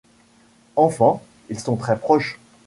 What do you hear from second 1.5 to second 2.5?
ils sont très proches.